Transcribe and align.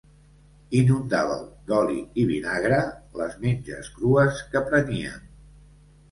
Inundàveu 0.77 1.41
d'oli 1.71 1.97
i 2.21 2.23
vinagre 2.29 2.79
les 3.19 3.35
menges 3.43 3.91
crues 3.99 4.41
que 4.55 4.63
preníem. 4.71 5.29